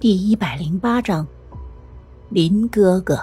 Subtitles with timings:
[0.00, 1.26] 第一百零八章，
[2.28, 3.18] 林哥哥，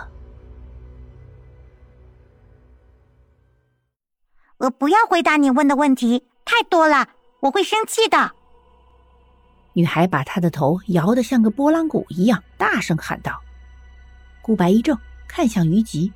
[4.58, 7.08] 我不要回答你问的问题，太多了，
[7.40, 8.30] 我会生气的。
[9.72, 13.42] 女孩把她的头摇得像个拨浪鼓一样，大声喊道。
[14.42, 16.12] 顾白一怔，看向于吉：“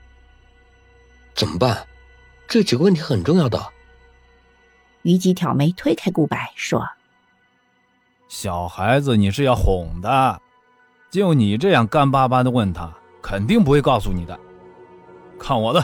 [1.35, 1.87] 怎么办？
[2.49, 3.65] 这几个问题很重要的。”
[5.03, 6.85] 于吉挑眉，推开顾白，说
[8.27, 10.41] ：“小孩子，你是要哄的。”
[11.09, 12.91] 就你这样干巴巴的问他，
[13.21, 14.39] 肯定不会告诉你的。
[15.39, 15.83] 看我的。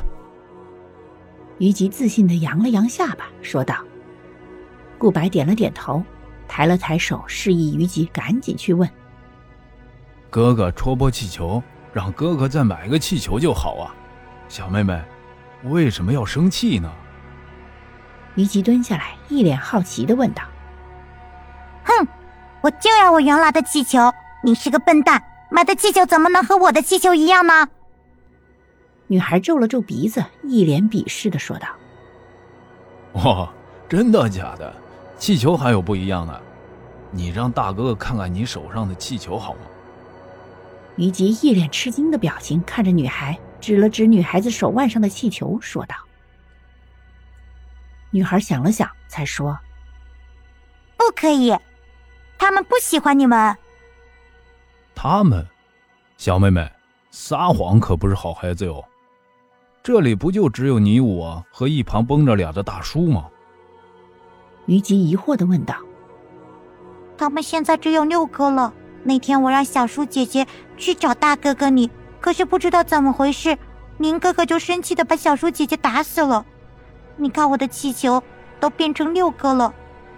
[1.58, 3.76] 于吉自信的扬了扬下巴，说道。
[4.98, 6.04] 顾白点了点头，
[6.48, 8.88] 抬了抬手，示意于吉赶紧去问。
[10.30, 11.62] 哥哥戳破气球，
[11.92, 13.96] 让哥哥再买个气球就好啊。
[14.48, 15.02] 小妹妹，
[15.64, 16.92] 为什么要生气呢？
[18.36, 20.44] 于吉蹲下来，一脸好奇的问道。
[21.84, 22.08] 哼，
[22.62, 24.00] 我就要我原来的气球。
[24.46, 27.68] 你是个笨蛋，买的气球怎么能和我的气球一样呢？
[29.08, 31.68] 女孩皱了皱鼻子，一脸鄙视的说道
[33.14, 33.52] ：“哇，
[33.90, 34.72] 真的假的？
[35.18, 36.42] 气球还有不一样的？
[37.10, 39.62] 你让大哥哥看看你手上的气球好吗？”
[40.96, 45.96] 于吉一脸吃惊的表情看着女孩，指了指女孩子手腕上的气球，说道
[48.14, 49.58] ：“女孩想了想，才说
[50.96, 51.58] ：‘不可以，
[52.38, 53.58] 他们不喜欢你们。’”
[54.96, 55.46] 他们，
[56.18, 56.68] 小妹妹，
[57.12, 58.84] 撒谎可不是好孩子哟。
[59.84, 63.28] 这里不就只有你我和一旁绷着脸的大叔吗？
[64.66, 65.76] 于吉疑惑的问道。
[67.18, 68.74] 他们现在只有六个了。
[69.04, 73.56] 那天我让小叔姐姐去找大哥哥你，可是不知道怎么回事，
[73.98, 76.44] 宁哥哥就生气的把小叔姐姐打死了。
[77.16, 78.24] 你看我的气球
[78.60, 79.72] 都变成六个了，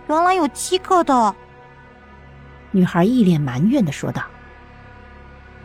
[0.07, 1.35] 原来有七个的。
[2.71, 4.23] 女孩一脸埋怨的说道。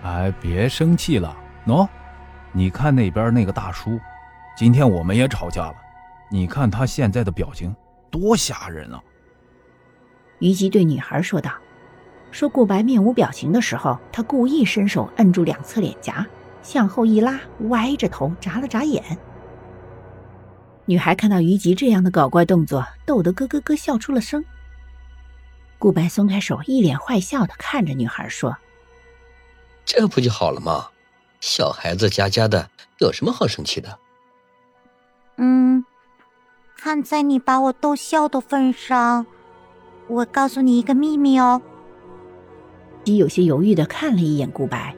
[0.02, 1.36] 哎，别生气了，
[1.66, 1.88] 喏，
[2.50, 4.00] 你看那边那个大叔，
[4.56, 5.74] 今天我们也吵架了，
[6.28, 7.74] 你看他现在的表情
[8.10, 9.00] 多吓人啊！
[10.40, 11.52] 虞姬对女孩说道。
[12.32, 16.26] 说顾白面无表情的时候，他故意伸手摁住两侧脸颊，
[16.62, 17.38] 向后一拉，
[17.68, 19.04] 歪着头眨了眨眼。
[20.86, 24.42] 女孩看到虞姬这样的搞怪动作，逗得咯咯咯笑出了声。
[25.78, 28.56] 顾白松开手，一脸坏笑的看着女孩说。
[29.84, 30.88] 这不就好了吗？
[31.40, 32.70] 小孩子家家的，
[33.00, 33.98] 有什么好生气的？
[35.38, 35.84] 嗯，
[36.76, 39.26] 看在你把我逗笑的份上，
[40.06, 41.60] 我告诉你一个秘密哦。
[43.02, 44.94] 吉有些犹豫的看了一眼顾白，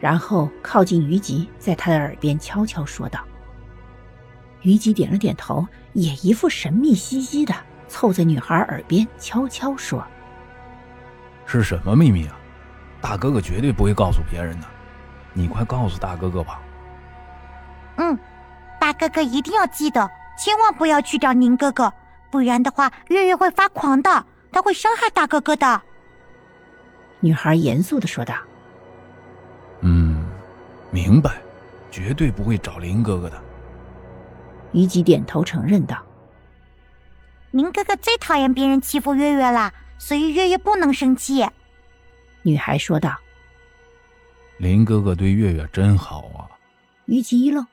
[0.00, 3.20] 然后靠近于吉，在他的耳边悄悄说道。
[4.62, 7.54] 于吉点了点头，也一副神秘兮兮的
[7.88, 10.02] 凑在女孩耳边悄悄说
[11.44, 12.40] ：“是什么秘密啊？”
[13.04, 14.66] 大哥哥绝对不会告诉别人的，
[15.34, 16.58] 你快告诉大哥哥吧。
[17.96, 18.18] 嗯，
[18.80, 21.92] 大哥哥一定要记得，千万不要去找宁哥哥，
[22.30, 25.82] 不然的话，月月会发狂的，他会伤害大哥哥的。
[27.20, 28.34] 女孩严肃的说道。
[29.82, 30.24] 嗯，
[30.90, 31.30] 明白，
[31.90, 33.38] 绝对不会找林哥哥的。
[34.72, 35.98] 虞姬点头承认道。
[37.50, 41.46] 宁哥哥最讨厌别人欺负月月了，所以月月不能生气。
[42.46, 43.16] 女孩说道
[44.58, 46.44] ：“林哥哥对月月真好啊。”
[47.06, 47.66] 虞姬一愣，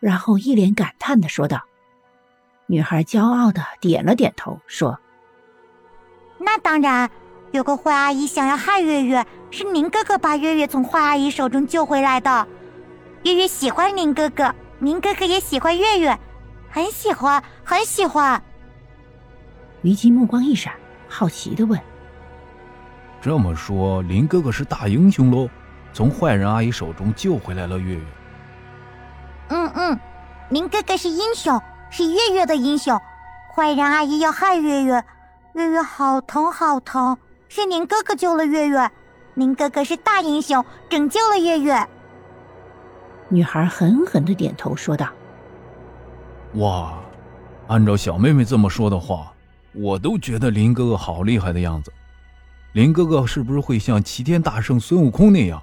[0.00, 1.62] 然后一脸感叹的说道
[2.66, 4.98] ：“女孩骄傲的点了点头，说
[6.40, 7.10] ：‘那当然，
[7.52, 12.48] 有个坏阿姨想要害月月，是林哥哥把月月从坏阿姨手中救回来的。
[13.24, 16.18] 月月喜欢林哥哥，林哥哥也喜欢月月，
[16.70, 18.42] 很喜欢，很喜欢。’”
[19.82, 20.72] 虞姬目光一闪，
[21.08, 21.78] 好奇的问。
[23.24, 25.48] 这么说，林哥哥是大英雄喽，
[25.94, 28.04] 从坏人阿姨手中救回来了月月。
[29.48, 29.98] 嗯嗯，
[30.50, 31.58] 林哥哥是英雄，
[31.88, 33.00] 是月月的英雄。
[33.54, 35.02] 坏人阿姨要害月月，
[35.54, 37.16] 月月好疼好疼，
[37.48, 38.90] 是林哥哥救了月月。
[39.36, 41.88] 林哥哥是大英雄，拯救了月月。
[43.30, 45.08] 女孩狠狠的点头说道
[46.60, 46.98] ：“哇，
[47.68, 49.32] 按照小妹妹这么说的话，
[49.72, 51.90] 我都觉得林哥哥好厉害的样子。”
[52.74, 55.62] 林哥哥是不是会像齐天大圣孙悟空那样，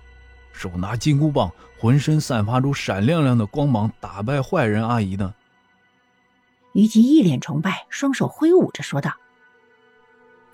[0.54, 5.34] 手拿金箍棒，浑身散发出闪亮亮的光芒，打败坏人阿姨呢？
[6.72, 9.12] 虞姬一脸崇拜，双手挥舞着说道：“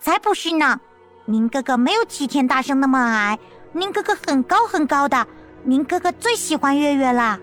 [0.01, 0.81] 才不是呢！
[1.27, 3.37] 林哥哥没有齐天大圣那么矮，
[3.73, 5.27] 林哥哥很高很高的。
[5.65, 7.39] 林哥哥最喜欢月月啦。”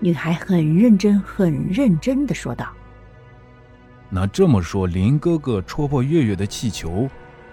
[0.00, 2.66] 女孩很认真、很认真的说道
[4.10, 7.08] ：“那这么说，林哥哥戳破月月的气球？”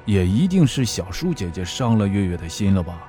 [0.06, 3.07] 也一定是小舒姐姐伤了月月的心了吧？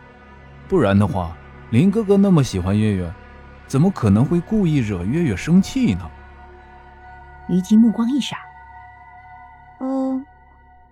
[0.68, 1.36] 不然的话，
[1.70, 3.12] 林哥哥那么喜欢月月，
[3.66, 6.10] 怎么可能会故意惹月月生气呢？
[7.48, 8.38] 虞姬目光一闪，
[9.78, 10.26] 嗯，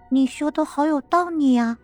[0.09, 1.79] 你说的好有道理啊！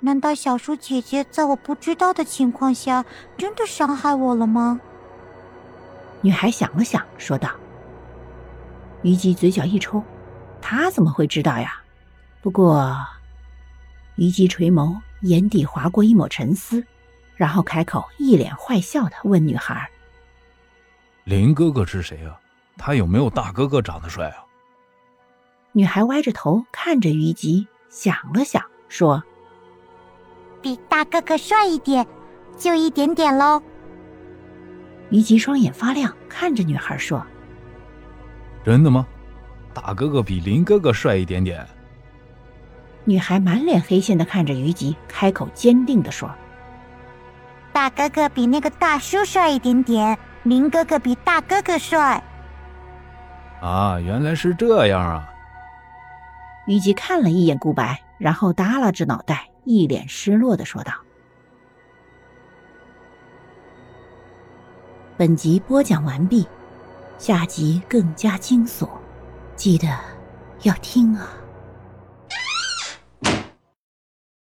[0.00, 3.04] 难道小舒姐姐在我不知道的情况下，
[3.36, 4.78] 真的伤害我了吗？
[6.20, 7.50] 女孩想了想，说道。
[9.02, 10.02] 虞姬嘴角一抽，
[10.60, 11.80] 她怎么会知道呀？
[12.42, 12.96] 不过，
[14.16, 16.84] 虞姬垂眸，眼底划过一抹沉思，
[17.36, 19.88] 然后开口，一脸坏笑的问女孩
[21.24, 22.40] ：“林哥哥是谁啊？
[22.78, 24.44] 他有没有大哥哥长得帅啊？”
[25.72, 29.22] 女孩歪着头看着虞姬，想了想，说
[30.62, 32.06] ：“比大哥哥帅一点，
[32.56, 33.62] 就一点点喽。”
[35.10, 37.24] 虞姬双眼发亮，看着女孩说。
[38.64, 39.06] 真的吗？
[39.74, 41.64] 大哥哥比林哥哥帅一点点。
[43.08, 46.28] 女孩满脸黑线的看着虞姬，开口坚定的说
[47.72, 52.20] ：“大哥哥比那个大叔帅一点点，林哥哥比大哥哥帅。”
[53.62, 55.28] 啊，原来是这样啊！
[56.66, 60.92] 虞姬看了一眼顾白，然后耷拉着脑袋，一脸失落的说道
[65.16, 66.46] ：“本集播讲完毕。”
[67.18, 68.86] 下集更加惊悚，
[69.54, 69.88] 记得
[70.64, 71.30] 要听啊！